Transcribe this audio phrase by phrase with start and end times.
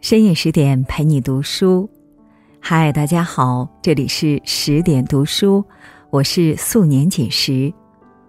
[0.00, 1.88] 深夜十点陪你读书，
[2.58, 5.62] 嗨，大家好，这里是十点读书，
[6.08, 7.70] 我是素年锦时，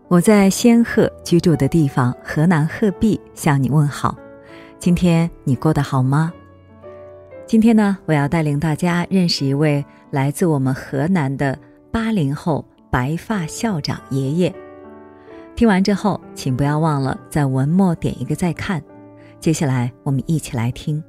[0.09, 4.13] 我在仙鹤居住的地方河南鹤壁向你问好。
[4.79, 6.33] 今天你过得好吗？
[7.47, 11.57] 今天呢，我要带领大家认识一位来自我们河南的
[11.89, 14.53] 八零后白发校长爷爷。
[15.55, 18.83] 听完之后，请不要忘了在文末点一个再看。
[19.39, 21.01] 接下来，我们一起来听。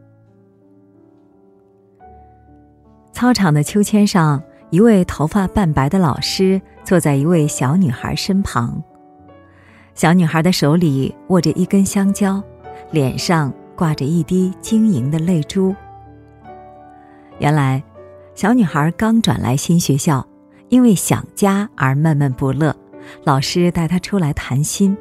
[3.23, 8.83] 操场的秋千上，一位头发半白的老师坐在一位小女孩身旁。
[9.95, 12.43] 小女孩的手里握着一根香蕉，
[12.91, 15.73] 脸上挂着一滴晶莹的泪珠。
[17.39, 17.81] 原来，
[18.35, 20.27] 小女孩刚转来新学校，
[20.69, 22.75] 因为想家而闷闷不乐。
[23.23, 24.99] 老师带她出来谈心。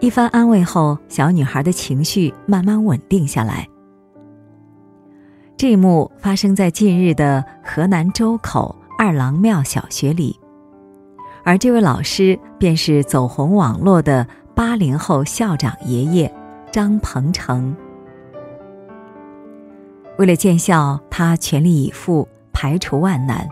[0.00, 3.68] 一番安慰后，小女孩的情绪慢慢稳定下来。
[5.62, 10.36] 这一幕发生在近日的河南周口二郎庙小学里，
[11.44, 16.34] 而这位老师便是走红网络的八零后校长爷爷
[16.72, 17.76] 张鹏程。
[20.18, 23.48] 为了建校，他全力以赴，排除万难。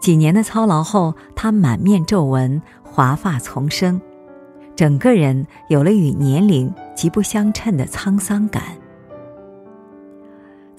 [0.00, 4.00] 几年的操劳后，他满面皱纹，华发丛生，
[4.74, 8.64] 整个人有了与年龄极不相称的沧桑感。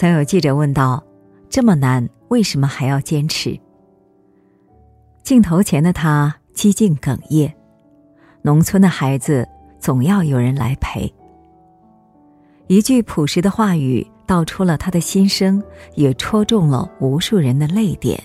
[0.04, 1.02] 曾有记者问道
[1.50, 3.58] ：“这么难，为什么还要坚持？”
[5.24, 7.56] 镜头前的他几近哽咽。
[8.42, 9.48] 农村的孩子
[9.80, 11.10] 总要有人来陪。
[12.68, 15.64] 一句朴实的话语道出了他的心声，
[15.96, 18.22] 也戳中了无数人的泪点。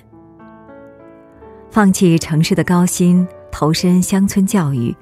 [1.71, 4.93] 放弃城市的高薪，投身乡村教育，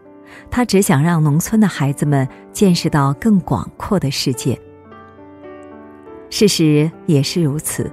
[0.50, 4.60] 他只想让农村的孩子们见识到更广阔的世界。
[6.30, 7.90] 事实也是如此，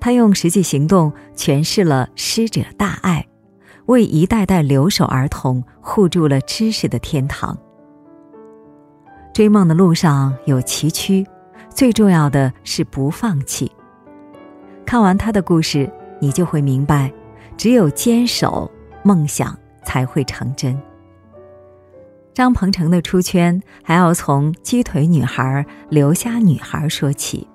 [0.00, 3.26] 他用实际行动诠释了师者大爱，
[3.86, 7.56] 为一代代留守儿童护住了知识的天堂。
[9.32, 11.26] 追梦的路上有崎岖，
[11.68, 13.70] 最重要的是不放弃。
[14.86, 17.12] 看完他的故事，你就会明白，
[17.56, 18.70] 只有坚守，
[19.02, 20.80] 梦想才会成真。
[22.32, 27.48] 张鹏程的出圈，还要从鸡腿女孩、留虾女孩说起。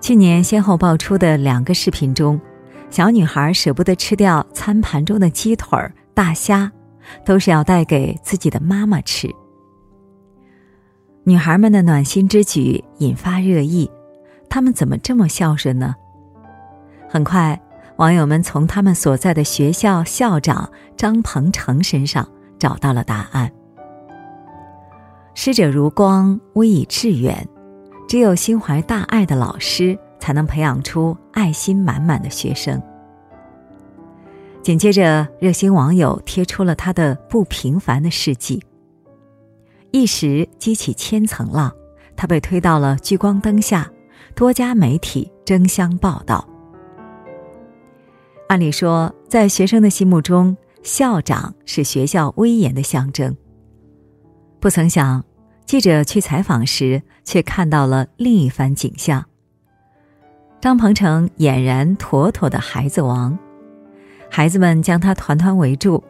[0.00, 2.40] 去年先后爆出的两个视频中，
[2.88, 6.70] 小女孩舍不得吃掉餐盘中的鸡腿儿、大虾，
[7.24, 9.28] 都是要带给自己的妈妈吃。
[11.22, 13.88] 女孩们的暖心之举引发热议，
[14.48, 15.94] 她们怎么这么孝顺呢？
[17.08, 17.60] 很快，
[17.96, 22.26] 网友们从他们所在的学校校长张鹏程身上
[22.58, 23.52] 找到了答案。
[25.34, 27.46] 师者如光，威以致远。
[28.10, 32.82] 只有心怀大爱的老师，才能培养出爱心满满的学生。
[34.64, 38.60] 紧接着，热心网友贴出了他的不平凡的事迹，
[39.92, 41.72] 一时激起千层浪，
[42.16, 43.88] 他被推到了聚光灯下，
[44.34, 46.44] 多家媒体争相报道。
[48.48, 53.36] 按理说，在学生的心目中，校长是学校威严的象征，
[54.58, 55.24] 不曾想。
[55.70, 59.24] 记者去采访时，却看到了另一番景象。
[60.60, 63.38] 张鹏程俨然妥妥的孩子王，
[64.28, 66.02] 孩子们将他团团围住，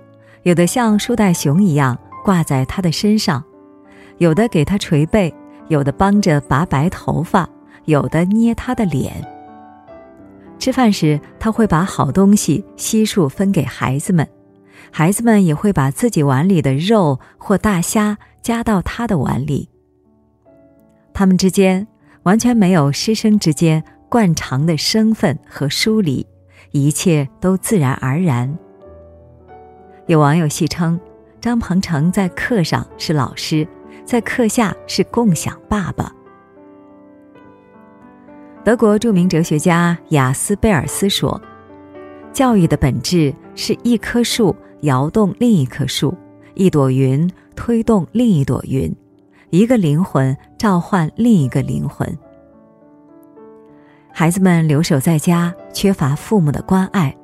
[0.45, 3.45] 有的像树袋熊一样挂在他的身上，
[4.17, 5.31] 有的给他捶背，
[5.69, 7.47] 有的帮着拔白头发，
[7.85, 9.13] 有的捏他的脸。
[10.59, 14.27] 吃饭时，他会把好东西悉数分给孩子们，
[14.91, 18.19] 孩子们也会把自己碗里的肉或大虾。
[18.43, 19.69] 夹到他的碗里。
[21.13, 21.87] 他们之间
[22.23, 26.27] 完全没有师生之间惯常的身份和疏离，
[26.71, 28.59] 一切都自然而然。
[30.07, 30.99] 有网友戏称，
[31.39, 33.69] 张鹏程在课上是老师，
[34.07, 36.11] 在课下是共享爸爸。
[38.65, 41.39] 德国著名哲学家雅斯贝尔斯说
[42.33, 46.17] ：“教育的本质是一棵树摇动另一棵树。”
[46.55, 48.95] 一朵云推动另一朵云，
[49.51, 52.19] 一个灵魂召唤另一个灵魂。
[54.13, 57.17] 孩子们留守在家，缺乏父母的关爱，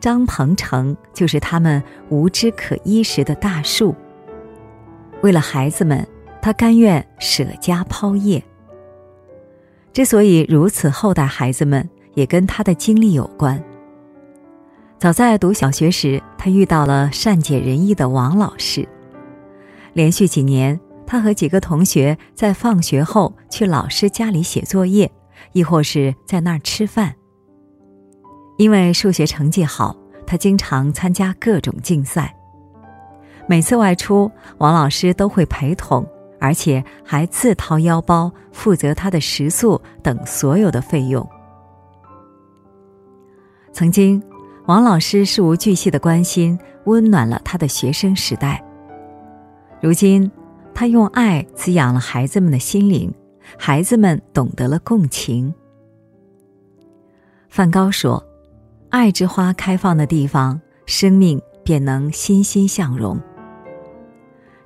[0.00, 3.94] 张鹏程就是他们无枝可依时的大树。
[5.22, 6.06] 为了孩子们，
[6.42, 8.42] 他甘愿舍家抛业。
[9.92, 13.62] 之所以如此厚待孩子们，也跟他的经历有关。
[15.02, 18.88] 早在读小学时，他遇到了善解人意的王老师。
[19.94, 25.10] 连续几年，他和几个同学在放学后去老师家里写作业，
[25.54, 27.12] 亦或是在那儿吃饭。
[28.58, 32.32] 因为数学成绩好，他经常参加各种竞赛。
[33.48, 36.06] 每次外出，王老师都会陪同，
[36.38, 41.28] 而且还自掏腰包负责他的食宿等所有的费用。
[43.72, 44.22] 曾经，
[44.66, 48.62] 王老师事无巨细的关心，温暖了他的学生时代。
[49.80, 50.30] 如今，
[50.72, 53.12] 他用爱滋养了孩子们的心灵，
[53.58, 55.52] 孩子们懂得了共情。
[57.48, 58.24] 梵高说
[58.88, 63.20] ：“爱之花开放的地方，生命便能欣欣向荣。”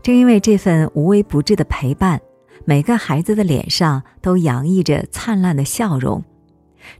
[0.02, 2.20] 正因为这份无微不至的陪伴，
[2.66, 6.22] 每个孩子的脸上都洋溢着灿烂的笑容，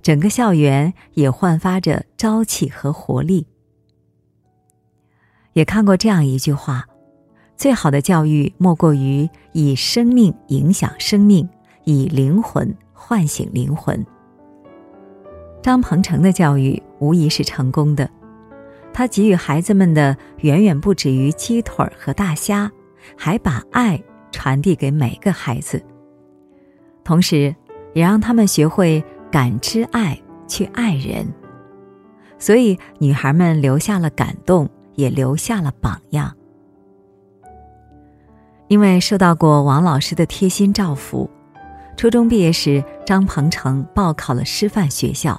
[0.03, 3.47] 整个校园也焕发着朝气和活力。
[5.53, 6.87] 也看过这样一句话
[7.57, 11.49] ：“最好的教育，莫过于以生命影响生命，
[11.85, 14.05] 以灵魂唤醒灵魂。”
[15.63, 18.09] 张鹏程的教育无疑是成功的，
[18.93, 22.71] 他给予孩子们的远远不止于鸡腿和大虾。
[23.17, 24.03] 还把爱
[24.33, 25.81] 传递给每个孩子，
[27.05, 27.55] 同时，
[27.95, 29.01] 也让他们学会
[29.37, 30.19] 感知爱，
[30.49, 31.31] 去爱人。
[32.39, 36.35] 所以，女孩们留下了感动，也留下了榜样。
[38.69, 41.29] 因为受到过王老师的贴心照拂，
[41.99, 45.39] 初中毕业时，张鹏程报考了师范学校，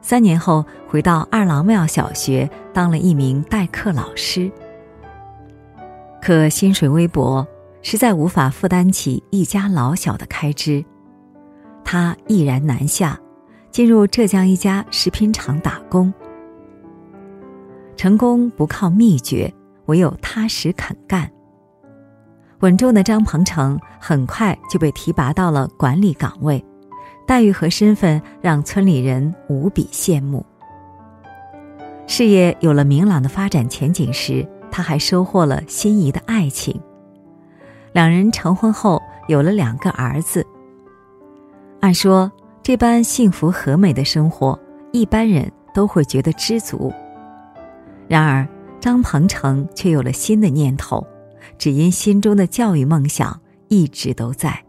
[0.00, 4.48] 三年后回到二郎庙小学当了一名代课老师。
[6.22, 7.44] 可薪水微薄，
[7.82, 10.84] 实在无法负担起一家老小的开支，
[11.88, 13.16] 他毅然南下，
[13.70, 16.12] 进入浙江一家食品厂打工。
[17.96, 19.54] 成功不靠秘诀，
[19.84, 21.30] 唯有踏实肯干。
[22.58, 26.62] 稳重的张鹏程很快就被提拔到了管理岗位，
[27.24, 30.44] 待遇和身份让村里人无比羡慕。
[32.08, 34.46] 事业有了明朗的发展前景时。
[34.68, 36.78] 他还收获了心仪的爱情，
[37.92, 40.46] 两人成婚后有了两个儿子。
[41.86, 42.28] 按说
[42.64, 44.58] 这般幸福和美的生活，
[44.90, 46.92] 一般人都会觉得知足。
[48.08, 48.44] 然而
[48.80, 51.06] 张鹏程却有了新的念头，
[51.56, 54.64] 只因心中的教育梦想一直都在。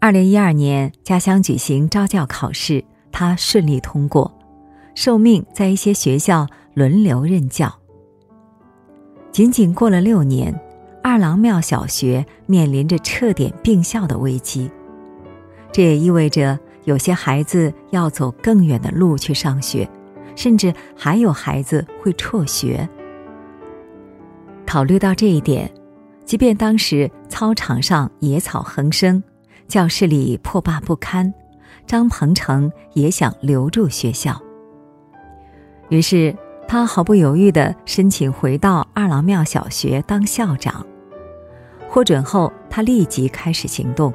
[0.00, 4.36] 二零一二年，家乡举行招教考试，他顺利通过，
[4.96, 7.72] 受命在一些学校轮流任教。
[9.30, 10.52] 仅仅过了六年，
[11.00, 14.68] 二郎庙小学面临着撤点并校的危机。
[15.72, 19.88] 这也意味着有些孩子要走更远的路去上学，
[20.36, 22.88] 甚至还有孩子会辍学。
[24.66, 25.72] 考虑到这一点，
[26.24, 29.22] 即便当时操场上野草横生，
[29.66, 31.32] 教室里破败不堪，
[31.86, 34.40] 张鹏程也想留住学校。
[35.88, 36.36] 于是。
[36.68, 40.86] 他毫不犹豫地申请回到二郎庙小学当校长，
[41.86, 44.10] 获准后，他立即开始行动。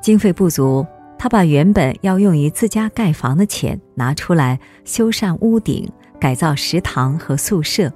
[0.00, 0.86] 经费不足，
[1.18, 5.90] 他把原本要用于自家盖房的钱拿出来修缮屋顶、
[6.20, 7.92] 改造食堂和宿舍。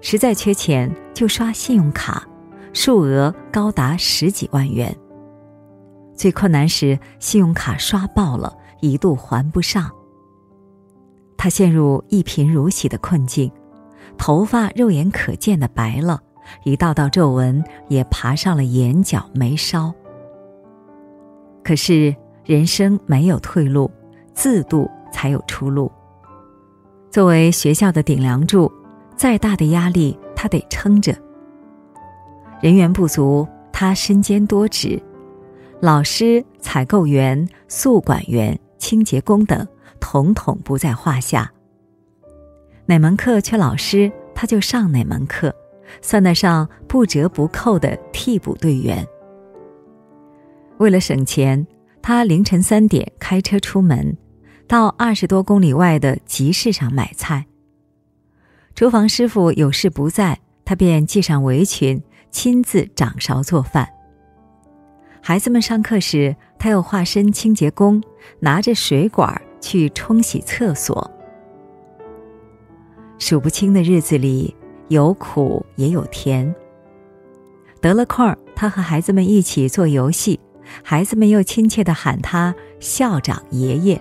[0.00, 2.26] 实在缺钱，就刷信用卡，
[2.72, 4.96] 数额高达十几万元。
[6.14, 9.90] 最困难时，信用卡刷爆了，一度还不上。
[11.36, 13.50] 他陷入一贫如洗的困境，
[14.16, 16.20] 头发肉眼可见的白了，
[16.64, 19.92] 一道道皱纹也爬上了眼角眉梢。
[21.62, 22.14] 可是
[22.44, 23.90] 人生没有退路，
[24.34, 25.90] 自渡才有出路。
[27.10, 28.70] 作为学校的顶梁柱，
[29.16, 31.14] 再大的压力他得撑着。
[32.60, 35.00] 人员不足，他身兼多职，
[35.80, 39.66] 老师、采购员、宿管员、清洁工等。
[40.02, 41.52] 统统不在话下。
[42.86, 45.54] 哪门课缺老师，他就上哪门课，
[46.00, 49.06] 算得上不折不扣的替补队员。
[50.80, 51.66] 为了省钱，
[52.02, 54.16] 他凌晨三点开车出门，
[54.66, 57.46] 到二十多公里外的集市上买菜。
[58.74, 63.88] 厨房师傅有事不在，他便系上围裙，亲自掌勺做饭。
[65.20, 68.02] 孩子们上课时，他又化身清洁工，
[68.40, 69.40] 拿着水管。
[69.62, 71.10] 去冲洗厕所。
[73.18, 74.56] 数不清的日子里，
[74.88, 76.54] 有苦也有甜。
[77.78, 80.40] 得了空，他和孩子们一起做游戏，
[80.82, 84.00] 孩子们又亲切的喊他校长爷爷。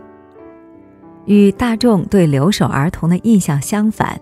[1.25, 4.19] 与大众对留守儿童的印象相反，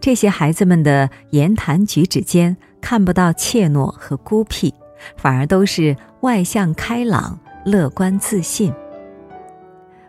[0.00, 4.72] 这些孩子们的言谈举止间看不到怯懦和孤僻，
[5.16, 8.72] 反而都是外向开朗、乐观自信。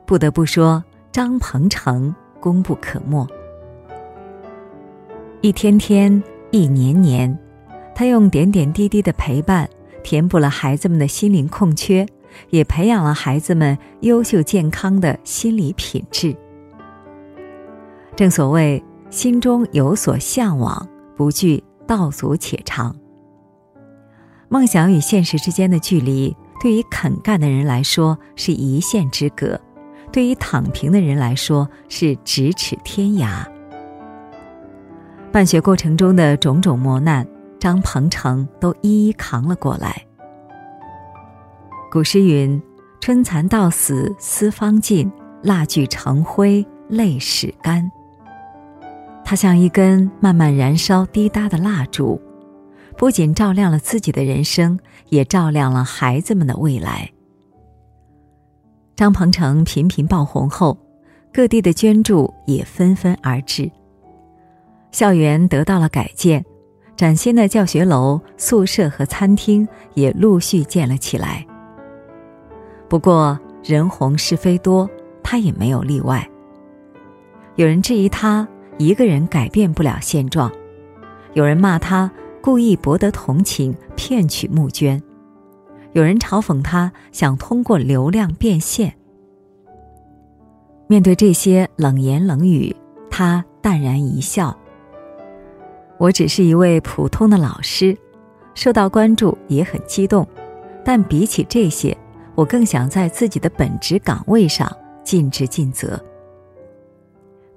[0.05, 3.27] 不得不说，张鹏程功不可没。
[5.41, 7.37] 一天天，一年年，
[7.95, 9.67] 他用点点滴滴的陪伴，
[10.07, 12.05] 填补了孩子们的心灵空缺，
[12.49, 16.33] 也培养了孩子们优秀健康的心理品质。
[18.15, 20.87] 正所谓，心中有所向往，
[21.17, 22.95] 不惧道阻且长。
[24.47, 29.59] 梦想与现实之间的距离，对于肯干的人来说是一线之隔，
[30.09, 33.45] 对于躺平的人来说是咫尺天涯。
[35.33, 37.27] 办学过程中的种种磨难，
[37.59, 40.05] 张鹏程都一一扛了过来。
[41.91, 42.61] 古诗云
[42.99, 45.11] ：“春蚕到死丝方尽，
[45.41, 47.89] 蜡炬成灰泪始干。”
[49.23, 52.21] 他像一根慢慢燃烧滴答的蜡烛，
[52.97, 57.11] 不仅照亮了自己的人生，也照亮了孩子们的未来。
[58.95, 60.77] 张鹏程频频爆红后，
[61.33, 63.69] 各地的捐助也纷纷而至。
[64.91, 66.43] 校园得到了改建，
[66.97, 71.45] 崭新的教学楼、宿舍和餐厅也陆续建了起来。
[72.89, 74.89] 不过人红是非多，
[75.21, 76.27] 他也没有例外。
[77.55, 78.47] 有人质疑他
[78.79, 80.51] 一个人改变不了现状，
[81.33, 82.09] 有人骂他
[82.41, 84.99] 故意博得同情骗取募捐，
[85.93, 88.91] 有人嘲讽他想通过流量变现。
[90.87, 92.75] 面对这些冷言冷语，
[93.11, 94.57] 他淡然一笑。
[95.97, 97.97] 我只是一位普通的老师，
[98.53, 100.27] 受到关注也很激动，
[100.85, 101.95] 但比起这些，
[102.35, 104.71] 我更想在自己的本职岗位上
[105.03, 105.99] 尽职尽责。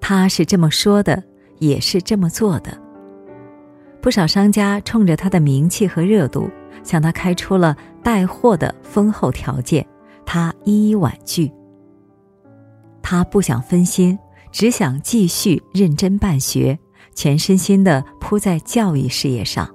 [0.01, 1.23] 他是这么说的，
[1.59, 2.77] 也是这么做的。
[4.01, 6.51] 不少商家冲着他的名气和热度，
[6.83, 9.87] 向他开出了带货的丰厚条件，
[10.25, 11.53] 他一一婉拒。
[13.03, 14.19] 他不想分心，
[14.51, 16.79] 只想继续认真办学。
[17.15, 19.69] 全身心的扑在教育事业上，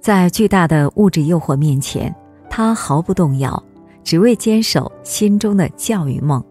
[0.00, 2.14] 在巨大的物质诱惑面前，
[2.48, 3.62] 他毫不动摇，
[4.02, 6.42] 只为坚守心中的教育梦。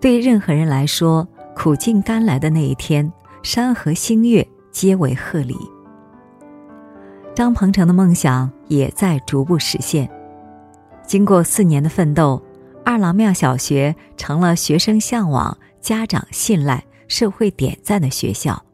[0.00, 3.10] 对任何人来说，苦尽甘来的那一天，
[3.42, 5.56] 山河星月皆为贺礼。
[7.34, 10.08] 张鹏程的梦想也在逐步实现。
[11.06, 12.40] 经过四年的奋斗，
[12.84, 16.84] 二郎庙小学成了学生向往、家长信赖。
[17.10, 18.64] 社会点赞的学校。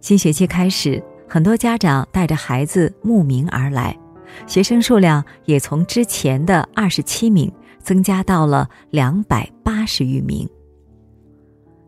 [0.00, 3.98] 新学期开始，很多家长带着孩子慕名而来，
[4.46, 10.48] 学生数量也从之前的二十七名增加到了两百八十余名。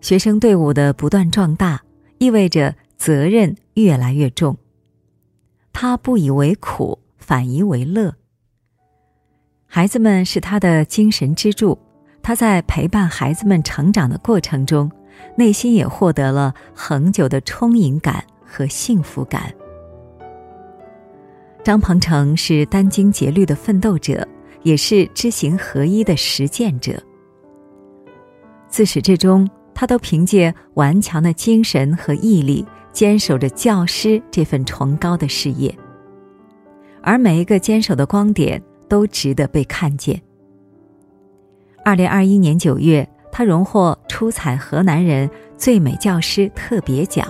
[0.01, 1.83] 学生队伍的不断壮大，
[2.19, 4.57] 意味着责任越来越重。
[5.73, 8.15] 他不以为苦，反以为乐。
[9.67, 11.79] 孩子们是他的精神支柱。
[12.25, 14.91] 他在陪伴孩子们成长的过程中，
[15.37, 19.53] 内心也获得了恒久的充盈感和幸福感。
[21.63, 24.27] 张鹏程是殚精竭虑的奋斗者，
[24.63, 26.99] 也是知行合一的实践者。
[28.69, 35.73] 自始至终，他都凭借顽强的精神和毅力，坚守着教师这份崇高的事业。
[37.03, 40.19] 而每一个坚守的光点，都值得被看见。
[41.85, 47.29] 二零二一年九月，他荣获出彩河南人最美教师特别奖。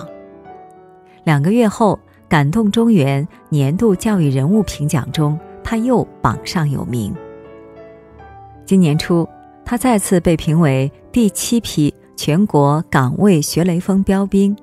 [1.25, 7.13] 两个月后，感动中原年度教育人物评奖中，他又榜上有名。
[8.65, 9.27] 今年初，
[9.65, 14.55] 他再次被评为第七批全国岗位学雷锋标兵。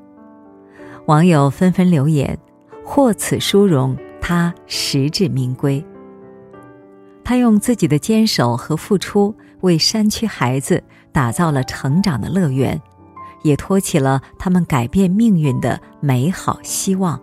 [1.04, 2.38] 网友纷纷留言
[2.82, 5.84] ：“获此殊荣，他实至名归。”
[7.24, 12.80] 他用自己的坚守和付出，为山区孩子打造了成长的乐园，
[13.42, 17.20] 也托起了他们改变命运的美好希望。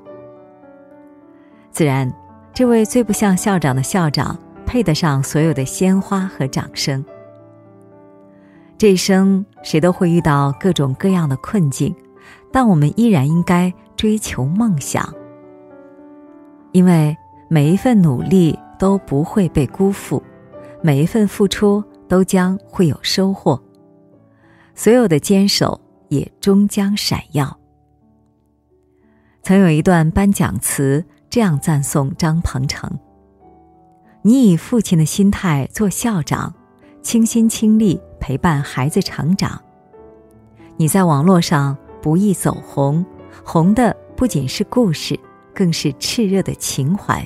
[1.71, 2.13] 自然，
[2.53, 7.05] 这位最不像校长的校长，配得上所有的鲜花和掌声。
[8.77, 11.95] 这一生，谁都会遇到各种各样的困境，
[12.51, 15.07] 但我们依然应该追求梦想，
[16.71, 17.15] 因为
[17.47, 18.57] 每一份努力。
[18.79, 20.23] 都不会被辜负，
[20.81, 23.61] 每一份付出都将会有收获，
[24.75, 27.57] 所有的坚守也终将闪耀。
[29.43, 32.91] 曾有一段颁奖词这样赞颂张鹏程
[34.21, 36.53] ：“你以父亲的心态做校长，
[37.01, 39.61] 倾心倾力陪伴孩子成长。
[40.75, 43.05] 你在网络上不易走红，
[43.45, 45.17] 红的不仅是故事，
[45.53, 47.25] 更是炽热的情怀。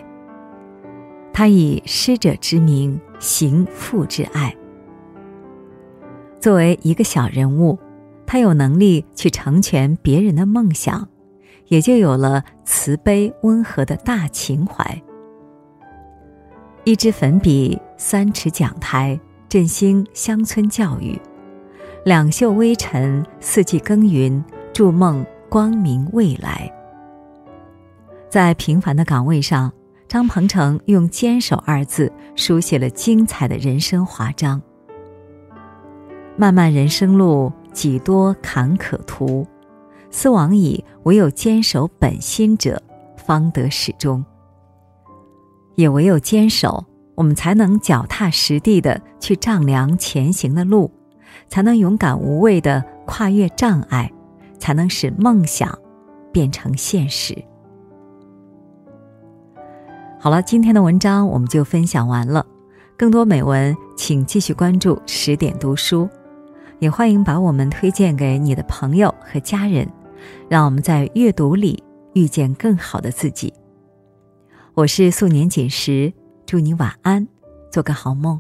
[1.34, 4.56] 他以师者之名行父之爱。
[6.44, 7.80] 作为一个小人物，
[8.28, 11.08] 他有能力去成全别人的梦想，
[11.70, 15.02] 也就有了慈悲温和的大情怀。
[16.84, 21.18] 一支粉笔，三尺讲台，振兴乡村教育；
[22.04, 26.70] 两袖微尘，四季耕耘，筑梦光明未来。
[28.30, 29.72] 在平凡的岗位上，
[30.10, 34.62] 张鹏程用“坚守”二字书写了精彩的人生华章。
[36.36, 39.46] 漫漫人生路，几多坎坷途，
[40.10, 42.82] 思往矣，唯有坚守本心者，
[43.16, 44.24] 方得始终。
[45.76, 46.84] 也唯有坚守，
[47.16, 50.92] 我们才能脚踏实地的去丈量前行的路，
[51.48, 54.12] 才能勇敢无畏的跨越障碍，
[54.58, 55.78] 才能使梦想
[56.32, 57.38] 变成现实。
[60.20, 62.44] 好了，今天的文章我们就分享完了。
[62.98, 66.08] 更多美文，请继续关注十点读书，
[66.84, 69.90] 也欢迎把我们推荐给你的朋友和家人，
[70.50, 73.54] 让我们在阅读里遇见更好的自己。
[74.74, 76.12] 我是素年锦时，
[76.46, 77.26] 祝你晚安，
[77.72, 78.38] 做个好梦。